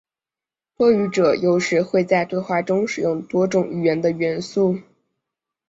[0.75, 4.79] 多语者有时会在对话中使用多种语言的元素。